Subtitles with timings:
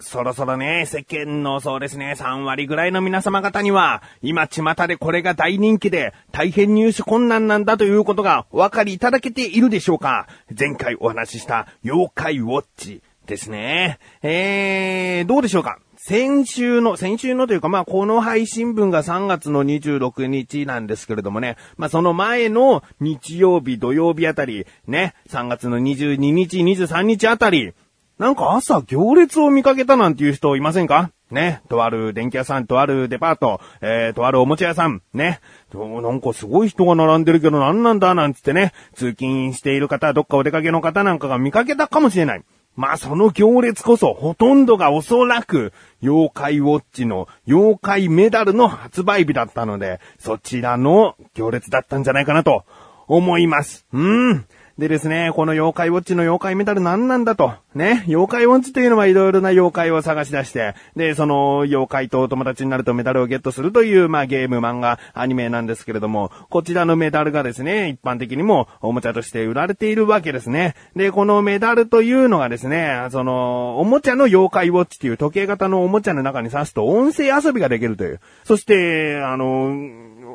[0.00, 10.26] そろそろね、世間のそうですね、3割ぐらいの皆様方には、今巷でこれが大人気で、大変入手困難なんだということがお分かりいただけているでしょうか。
[10.58, 13.98] 前回お話しした妖怪ウォッチですね。
[14.22, 15.78] えー、どうでしょうか？
[16.02, 27.74] 先週の、先週のというか、まあ、この配信分が3月の26日なんですけれどもね、まあ、その前の日曜日、土曜日あたり、ね、3月の22日、23日あたり、
[28.20, 31.10] なんか朝行列を見かけたなんていう人いませんか？
[31.30, 35.40] ね、とある電気屋さん、とあるデパート、えー、とあるおもちゃ屋さん、ね、
[35.72, 42.42] なんかすごい人が並んでるけど何なんだなんつってね、通勤している方、どっかお出かけの方なんかが見かけたかもしれない。
[42.76, 52.64] まあその行列こそほとんどがおそらく妖怪ウォッチの妖怪メダルの発売日だったので、そちらの行列だったんじゃないかなと
[53.08, 53.86] 思います。
[53.94, 54.46] うん。
[54.80, 57.52] でですね、この妖怪ウォッチの妖怪メダル何なんだと。
[57.74, 70.74] ね、妖怪ウォッチというのはいろいろな妖怪を探し出して、で、その妖怪と友達になるとメダルをゲットするという、まあゲーム、漫画、アニメなんですけれども、こちらのメダルがですね、一般的にもおもちゃとして売られているわけですね。
[70.96, 78.20] で、このメダルというのがですね、その、おもちゃの妖怪ウォッチという時計型のおもちゃの中に挿すと音声遊びができるという。
[78.44, 79.74] そして、あの、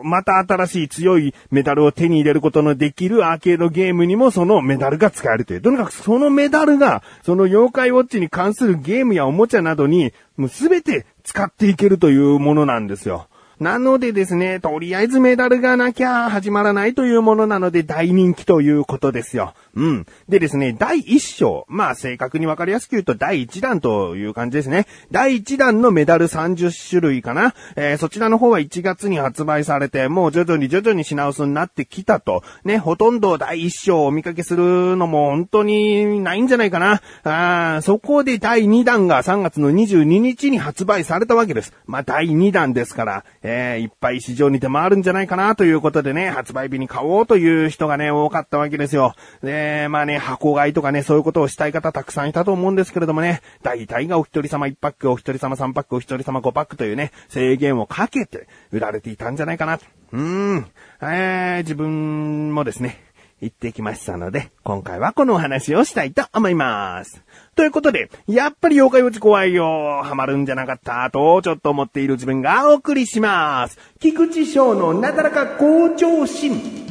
[0.06, 5.62] また新しい強いメダルを手に入れることのできるアーケードゲームにもそのメダルが使えるという。
[5.62, 13.28] とにかくそのメダルが、その妖怪ウォッチに関するゲームやおもちゃなどに、もうすべて使っていけるというものなんですよ。
[13.60, 19.54] なのでですね、とりあえずメダルがなきゃ始まらないというものなので大人気ということですよ。
[19.76, 20.06] うん。
[20.28, 21.66] でですね、第1章。
[21.70, 24.88] まあ正確にわかりやすく言うと第1弾という感じですね。
[25.12, 27.54] 第1弾のメダル30種類かな。
[27.76, 32.44] えー、そちらの方は1月に発売されて、もう徐々に徐々に品薄になってきたと。
[32.66, 37.02] ね、ほとんど第1章をお見かけするのも本当にないんじゃないかな。
[37.24, 41.74] あそこで第2弾が3月の22日に発売されたわけです。
[41.86, 49.14] まあ第2弾ですから、えー、いっぱい市場に出回るんじゃないかなということでね、発売日に買おうという人がね、多かったわけですよ。
[49.44, 59.86] で、まあね、箱買いとかね、そういうことをしたい方たくさんいたと思うんですけれどもね、大体がお一人様1パック、お一人様3パック、お一人様5パックというね、制限をかけて売られていたんじゃないかなと。
[60.14, 60.66] うーん、
[61.02, 63.05] えー、自分もですね、
[63.46, 67.24] 行ってきましたので、今回はこのお話をしたいと思います。
[67.56, 73.78] ということで、やっぱり妖怪ウォッチ怖いよ、ハマるんじゃなかったと、ちょっと思っている自分がお送りします。
[74.00, 76.85] 菊池翔のなだらか向上心。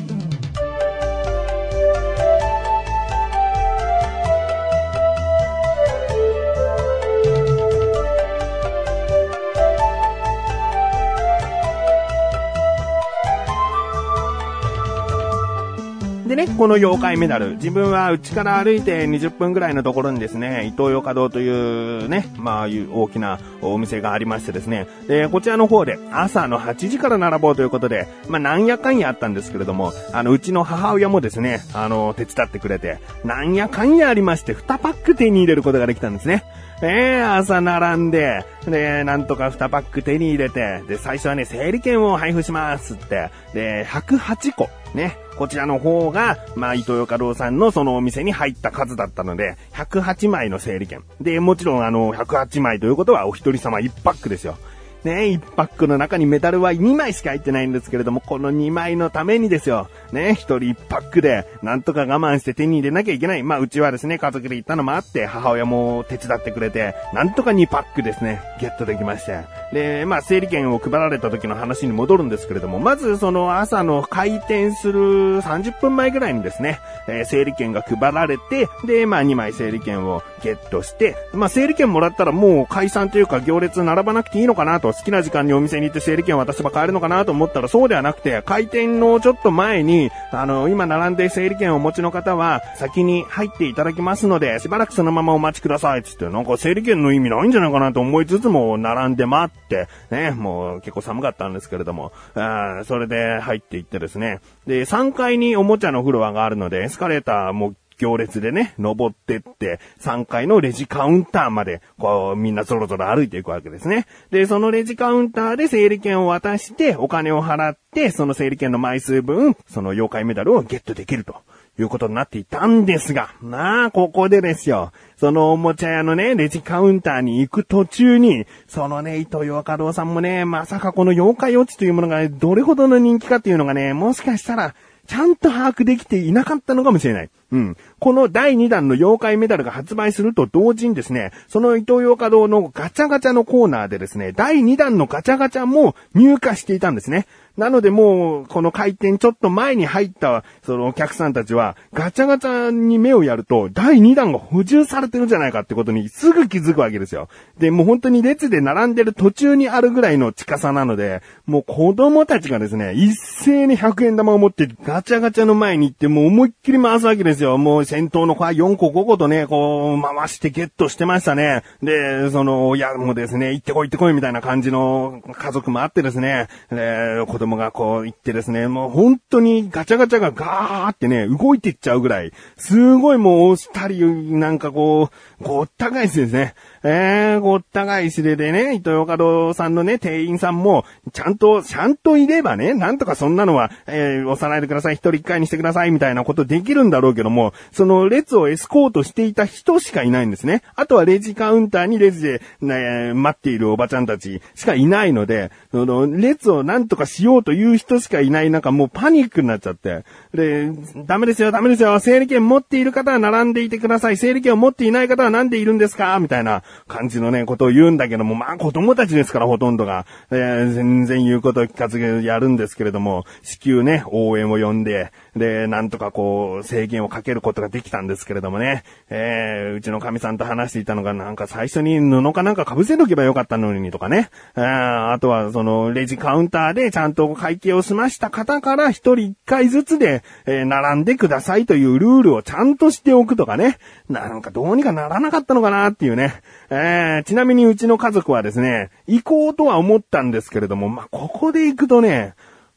[16.46, 36.44] ね、この妖怪メダル、自分はうちから歩いて20分ぐらいのところにですね、伊東洋華堂というね、まあいう大きなお店がありましてですね、で、こちらの方で朝の8時から並ぼうということで、まあなんやかんやあったんですけれども、あの、うちの母親もですね、あの、手伝ってくれて、なんやかんやありまして、2パック手に入れることができたんですね。
[36.84, 37.18] ね。
[37.18, 51.02] え、朝並んで、で、なんとか2パック手に入れて、で、最初はね、整理券を配布しますって、で、108個、ね、こちらの方が、まあ、伊藤洋華堂さんのそのお店に入った数だったので、108枚の整理券。
[51.20, 54.56] で、もちろんあの、108枚ということはお一人様1パックですよ。
[55.04, 59.88] ね、1パックの中にメダルは2枚しか入ってないんですけれども、この2枚のためにですよ。
[60.12, 63.42] ね、1人1パックで、なんとか我慢して手に入れなきゃいけない。
[63.42, 69.44] まあ、うちはですね、家族で行ったのもあって、母親も手伝ってくれて、なんとか2パックですね、ゲットできまして。
[69.72, 114.06] で、まあ、整理券を配られた時の話に戻るんですけれども、まずその朝の開店する30分前ぐらいにですね、えー、整理券が配られて、で、まあ、2枚整理券をゲットして、まあ、整理券もらったらもう解散というか行列並ばなくていいのかなと好きな時間にお店に行って整理券を渡せば買えるのかなと思ったらそうではなくて、開店のちょっと前に、あの、今並んで整理券をお持ちの方は、先に入っていただきますので、しばらくそのままお待ちください、つって、なんか整理券の意味ないんじゃないかなと思いつつも、並んで待って、ね、もう結構寒かったんですけれども、あそれで入っていってですね、で、3階におもちゃのフロアがあるので、エスカレーターも行列でね、登ってって、3階のレジカウンターまで、こう、みんなぞろぞろ歩いていくわけですね。
[114.30, 121.36] で、そのレジカウンターで整理券を渡して、お金を払って、その整理券の枚数分、その妖怪メダルをゲットできると。
[121.78, 124.92] いうことになっていたんですが、まあ、ここでですよ。
[125.16, 134.74] そのおもちゃ屋のね、レジカウンターに行く途中に、そのね、糸洋華堂さんもね、まさかこの妖怪落ちというものが、ね、どれほどの人気かっていうのがね、もしかしたら
[135.06, 137.30] ちゃんと把握できていなかったのかもしれない。
[137.52, 137.76] うん。
[138.00, 147.26] この第2弾の妖怪メダルが発売すると同時にですね、その伊東洋華堂のガチャガチャのコーナーでですね、第2弾のガチャガチャも入荷していたんですね。
[147.56, 157.28] なのでもう、この開店ちょっと前に入った、そのお客さんたちは、ガチャガチャに目をやると、第2弾が補充されてるんじゃないかってことにすぐ気づくわけですよ。
[157.58, 167.56] で、もう本当に列で並んでる途中にあるぐらいの近さなので、もう子供たちがですね、一斉に100円玉を持ってガチャガチャの前に行ってもう思いっきり回すわけですよ。
[167.58, 171.62] もう先頭の子は4個5個とね、こう回してゲットしてましたね。
[171.82, 185.10] で、その親もですね、行ってこい行ってこいみたいな感じの家族もあってですね、で、子供がこう行ってですね、もう本当にガチャガチャがガーってね、動いていっちゃうぐらい、すごいもう押したり、なんかこ
[185.40, 186.54] う、ごった返しですね。
[186.86, 190.84] えー、ごった返しででね、糸魚川さんのね、店員さんも、
[191.14, 200.60] ちゃんと、ちゃんといればね、なんとかそんなのは、えー、押さないでください、一人一回にしてください、みたいなことできるんだろうけども、その列をエスコートしていた人しかいないんですね。
[200.76, 210.04] あとはレジカウンターにレジで、ね、待っているおばちゃんたちしかいないので、その、列をなんとかしようという人しかいない中、もうパニックになっちゃって。
[210.34, 210.70] で、
[211.06, 216.18] ダメですよ、ダメですよ、整理券持っている方は並んでいてください、整理券を持っていない方はなんでいるんですか？
[216.20, 216.62] みたいな。
[216.88, 243.78] 感じのね、ことを言うんだけども、まあ子供たちですからほとんどが、えー、全然言うことを聞かずやるんですけれども、至急ね、応援を呼んで、で、なんとかこう、制限をかけることができたんですけれどもね、えー、うちの神さんと話していたのが、なんか最初に布かなんか被せとけばよかったのにとかね、え、あとはその、レジカウンターでちゃんと会計を済ました方から一人一回ずつで、えー、並んでくださいというルールをちゃんとしておくとかね、
[244.08, 246.34] なんかどうにかならなかったのかなっていうね、
[246.70, 252.34] えー、ちなみにうちの家族はですね、行こうとは思ったんですけれども、まあ、ここで行くとね、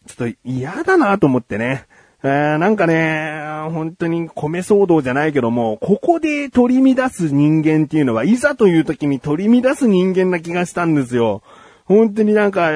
[0.07, 1.85] ちょっと嫌だなと思ってね。
[2.23, 3.41] えー、なんかね、
[3.71, 11.43] 本当に米騒動じゃないけども、ここで取り乱す人間っていうのは、いざという時に取り乱す人間な気がしたんですよ。
[11.87, 12.71] 本当になんか、あ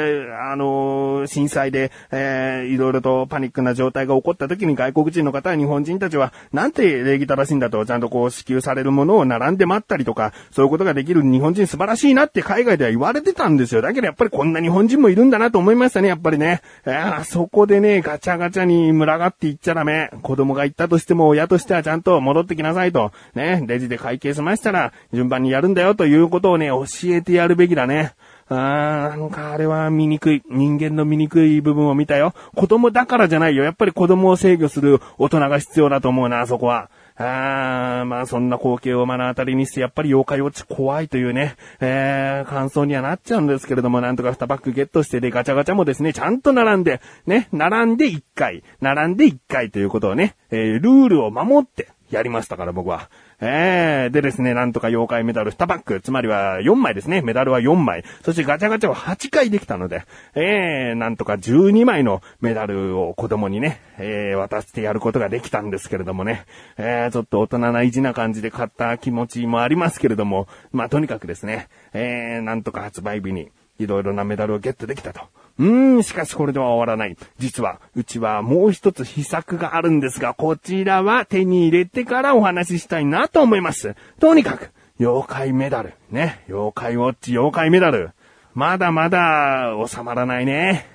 [0.55, 13.81] のー、震災で、えー、いろいろとパニックな状態が起こった時に外国人の方は日本人たちは、なんて礼儀正しいんだと、ちゃんとこう支給されるものを並んで待ったりとか、そういうことができる日本人素晴らしいなって海外では言われてたんですよ。
[13.81, 16.61] だけどやっぱりこんな日本人もいるんだなと思いましたね、やっぱりね。
[16.85, 20.09] えー、そこでね、ガチャガチャに群がっていっちゃダメ。
[20.21, 23.11] 子供が行ったとしても親としてはちゃんと戻ってきなさいと。
[23.35, 28.13] ね、レジで会計済ましたら順番にやるんだよということをね、教えてやるべきだね。
[28.53, 30.43] あー、なんかあれは醜い。
[30.49, 32.33] 人間の醜い部分を見たよ。
[32.53, 33.63] 子供だからじゃないよ。
[33.63, 36.89] やっぱり子供を制御する大人が必要だと思うな、そこは。
[37.15, 53.09] あー、まあそんな光景を目の当たりにして、やっぱり妖怪ウォッチ怖いというね、えー、感想にはなっちゃうんですけれども、なんとか2パックゲットしてで、ガチャガチャもですね、ちゃんと並んで、ね、並んで1回、並んで1回ということをね、えー、ルールを守ってやりましたから僕は。
[53.39, 57.21] えー、でですね、なんとか妖怪メダル2パック、つまりは4枚ですね。
[57.21, 58.03] メダルは4枚。
[58.23, 60.03] そしてガチャガチャを8回できたので、
[60.35, 66.45] えー、なんとか12枚のメダルを子供にね、えー、渡してやることができたんですけれどもね、
[66.77, 73.49] えー、ちょっと大人な意地な感じで買った気持ちもありますけれども、まあ、とにかくですね、えー、なんとか発売日に
[73.79, 75.21] いろいろなメダルをゲットできたと。
[75.57, 77.17] うーん、しかしこれでは終わらない。
[77.37, 83.95] 実は、うちはもう一つ秘策があるんですが、こちらは手に入れてからお話ししたいなと思います。
[84.19, 85.93] とにかく、妖怪メダル。
[86.09, 86.43] ね。
[86.47, 88.11] 妖怪ウォッチ妖怪メダル。
[88.53, 90.87] まだまだ収まらないね。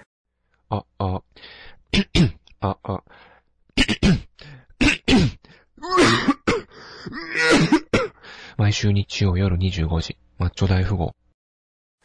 [0.68, 1.22] あ、あ、
[2.60, 3.02] あ、あ、
[8.56, 11.14] 毎週日曜夜25時、マッチョ大富豪。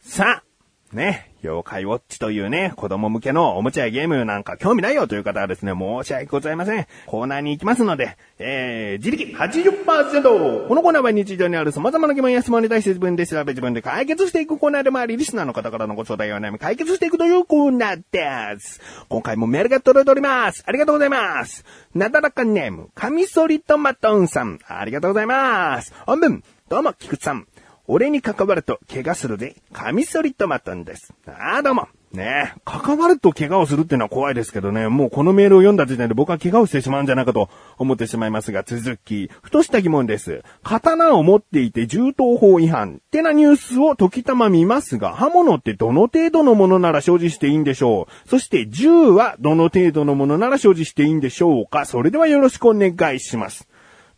[0.00, 0.44] さあ、
[0.92, 6.86] ね、妖怪ウォッチというね、子供向けのおもちゃやゲームなんか興味ないよという方はですね、申し訳ございません。
[7.06, 10.68] コーナーに行きますので、えー、自力 80%!
[10.68, 18.80] このコーナーは日常にある様々な疑問や質問に対して自分で調べ自分で解決していくコーナーでもあり、リスナーの方からのご相談や悩み解決していくというコーナーです。
[19.08, 20.62] 今回もメールが届いております。
[20.66, 21.64] ありがとうございます。
[21.94, 25.94] なだらかネーム、カミソリトマトンさん、ありがとうございます。
[26.06, 27.46] 本文、どうも、菊池さん。
[27.88, 31.12] 俺に関わると怪我するで、カミソリトマトンです。
[31.26, 31.88] ああ、どうも。
[32.12, 37.48] ねえ、関わると怪我をするっていうのは怖いですけどね、もうこのメールを読んだ時点で僕は怪我をしてしまうんじゃないかと
[37.78, 40.44] 思ってしまいますが、続き、ふとした疑問です。
[40.62, 53.66] 刀を持っていて銃刀法違反ってなニュースを時たま見ますが、刃物ってどの程度のものなら所持していいんでしょうそして銃はどの程度のものなら所持していいんでしょうかそれではよろしくお願いします。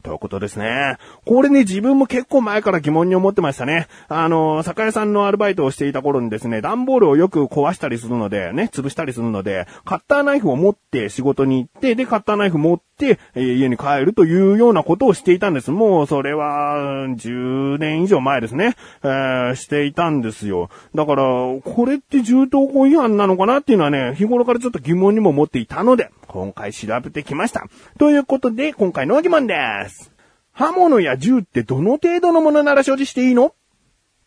[0.05, 0.99] ということですね。
[1.25, 3.89] これね、自分も結構前から疑問に思ってましたね。
[4.09, 15.71] あの、酒屋さんのアルバイトをしていた頃にですね、段ボールをよく壊したりするので、ね、潰したりするので、カッターナイフを持って仕事に行って、で、カッターナイフ持って、えー、家に帰るというようなことをしていたんです。
[15.71, 18.77] もう、それは、10年以上前ですね。
[19.03, 20.71] えー、していたんですよ。
[20.95, 21.25] だから、
[21.65, 27.67] これって銃刀法違反なのかなっていうのはね、日頃からちょっと疑問にも持っていたので、今回調べてきました。
[27.99, 29.55] ということで、今回の疑問で
[29.89, 30.13] す。
[30.53, 33.55] 刃物や銃ってどの程度のものなら所持していいの？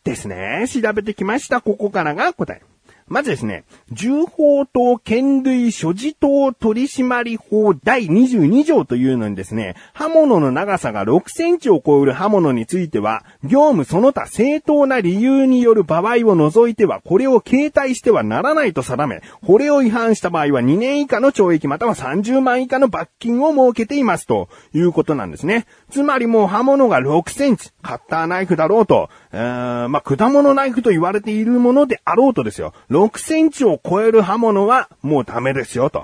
[0.04, 0.66] ですね。
[0.68, 1.62] 調べてきました。
[1.62, 2.62] ここからが答え。
[3.08, 25.66] まずですね、銃砲等剣類所持等取締法第22条というのにですね、刃物の長さが6センチを超える刃物については、業務その他正当な理由による場合を除いては、これを携帯してはならないと定め、これを違反した場合は2年以下の懲役または30万以下の罰金を設けていますということなんですね。
[25.90, 32.74] つまりもう刃物が6センチ、カッターナイフだろうと、えー、まあ、果物ナイフと言われているものであろうとですよ。
[32.98, 36.04] 6センチを超える刃物はもうダメですよと。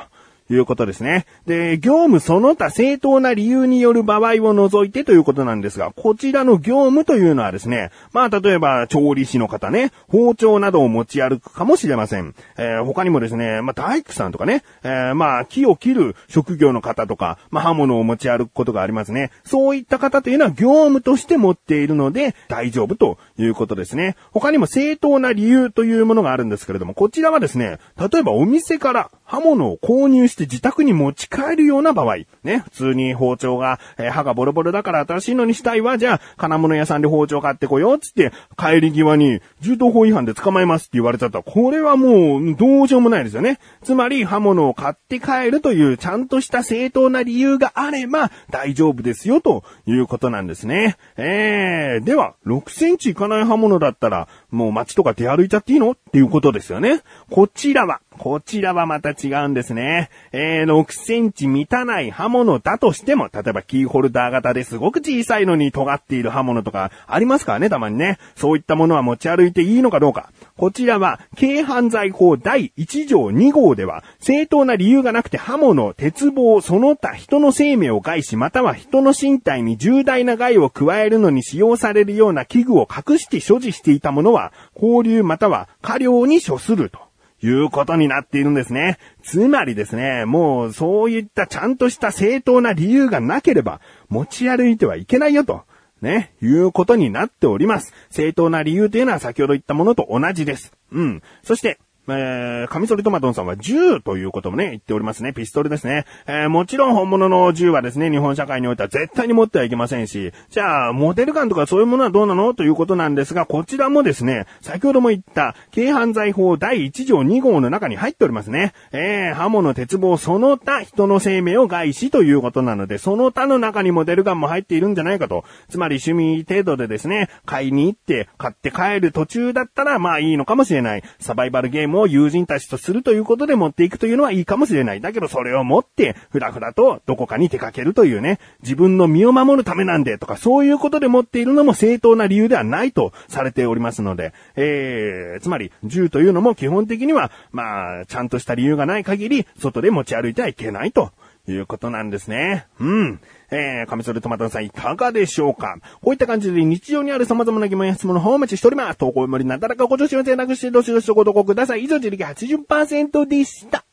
[0.49, 1.25] いうことですね。
[1.45, 12.35] で、業務その他正当な理由による場合を除いてということなんですが、こちらの業務というのはですね、まあ例えば調理師の方ね、包丁などを持ち歩くかもしれません。
[12.57, 19.31] えー、他にもですね、まあ大工さんとかね、えー、まあ木を切る職業の方とか、まあ刃物を持ち歩くことがありますね。
[19.43, 24.15] そういった方というのは業務として持っているので大丈夫ということですね。
[24.31, 43.57] 他にも正当な理由というものがあるんですけれども、こちらはですね、例えばお店から刃物を購入して自宅に持ち帰るような場合、ね、普通に包丁が、えー、刃がボロボロだから新しいのにしたいわ、じゃあ、金物屋さんで包丁買ってこよう、つって、帰り際に、銃刀法違反で捕まえますって言われちゃったら、これはもう、どうしようもないですよね。
[43.83, 50.97] つまり、刃物を買って帰るという、ちゃんとした正当な理由があれば、大丈夫ですよ、ということなんですね。
[51.17, 55.93] えー、では、6センチいかない刃物だったら、もう街とか出歩いちゃっていいの？
[55.93, 57.01] っていうことですよね。
[57.31, 60.09] こちらは、こちらはまた違うんですね。
[60.31, 68.19] えー、6センチ満たない刃物だとしても、例えばキーホルダー型ですごく小さいのに尖っている刃物とかありますからね、たまにね。
[68.37, 70.31] そういったものは持ち歩いていいのかどうか。
[70.55, 87.12] こちらは、軽犯罪法第1条2号では、正当な理由がなくて刃物、鉄棒、その他人の生命を害し、または人の身体に重大な害を加えるのに使用されるような器具を隠して所持していたものは、交流または過料に処すると。
[87.43, 88.97] いうことになっているんですね。
[89.21, 95.63] つまりですね、もうそういったちゃんとした正当な理由がなければ持ち歩いてはいけないよと。
[96.01, 97.93] ね、いうことになっております。
[98.09, 100.73] 正当な理由というのは先ほど言ったものと同じです。
[100.91, 101.21] うん。
[101.43, 105.31] そして、えー、カミソリトマトンさんは銃ということもね、言っておりますね。
[105.33, 106.05] ピストルですね。
[106.27, 118.73] えー、もちろん本物の銃はですね、日本社会においては絶対に持ってはいけませんし、じゃあ、モデルガンとかそういうものはどうなのということなんですが、こちらもですね、先ほども言った、軽犯罪法第1条2号の中に入っておりますね。
[118.91, 125.45] えー、刃物、鉄棒、その他、人の生命を害しということなので、その他の中にモデルガンも入っているんじゃないかと。
[125.69, 131.03] つまり趣味程度でですね、買いに行って、買って帰る途中だったら、まあいいのかもしれない。
[131.19, 135.01] サバイバルゲームを友人たちとするということで持っていくというのはいいかもしれない。
[135.01, 151.11] だけどそれを持って、ふらふらとどこかに出かけるというね、自分の身を守るためなんでとか、そういうことで持っているのも正当な理由ではないとされておりますので、えー、つまり、銃というのも基本的には、まあ、ちゃんとした理由がない限り、外で持ち歩いてはいけないと。
[151.47, 152.67] いうことなんですね。
[152.79, 153.19] うん。
[153.51, 155.77] えー、カミソリトマトさんいかがでしょうか？
[156.01, 158.97] こういった感じで日常にある様々な疑問や質問の方をお待ちしております。
[158.97, 161.83] 投稿無理なだらかご助手を選択してどしどしとご投稿ください。
[161.83, 163.83] 以上、自力80%でした。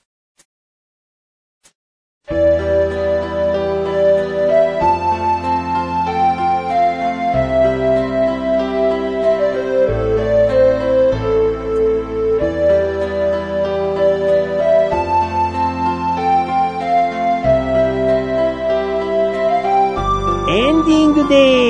[21.31, 21.70] de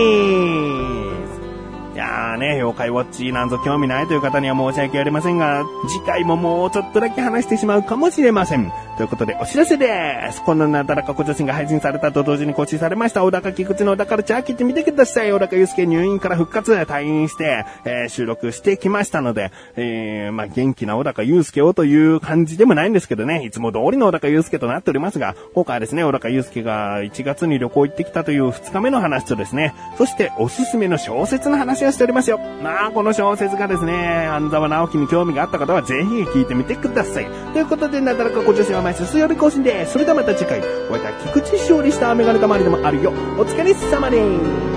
[2.72, 8.72] 界ウォッチなんぞ興味ないという方には申し訳ありませんが、次回ももうちょっとだけ話してしまうかもしれません。
[8.96, 10.42] ということで、お知らせです。
[10.44, 15.32] このなだらか小女子が配信されたと同時に更新されました、小高菊池の小高ルチャー切ってみてください。
[15.32, 32.38] 小高祐介入院から復活、退院して、えー、収録してきましたので、えー、まあ、元気な小高祐介をという感じでもないんですけどね、いつも通りの小高祐介となっておりますが、今回はですね、小高祐介が1月に旅行行ってきたという2日目の話とですね、そしておすすめの小説の話をしておりますよ。
[32.62, 37.26] まあ、この小説がですね、安沢直樹に興味があった方はぜひ聞いてみてください。
[37.52, 39.92] ということで、なだらかご女子は毎週水曜日更新です。
[39.92, 43.12] それではまた次回、お会いいた菊池勝利したメガネたまりでもあるよ。
[43.38, 44.18] お疲れ様で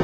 [0.00, 0.03] す。